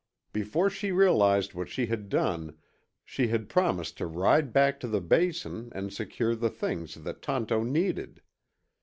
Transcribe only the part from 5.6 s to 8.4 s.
and secure the things that Tonto needed.